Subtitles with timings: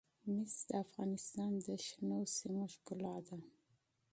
[0.33, 3.37] مس د افغانستان د شنو سیمو ښکلا ده.